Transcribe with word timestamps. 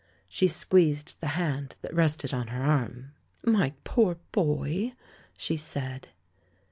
She 0.27 0.47
squeezed 0.47 1.19
the 1.21 1.27
hand 1.37 1.75
that 1.83 1.93
rested 1.93 2.33
on 2.33 2.47
her 2.47 2.63
arm. 2.63 3.11
"My 3.43 3.73
poor 3.83 4.17
boy!" 4.31 4.93
she 5.37 5.55
said. 5.55 6.07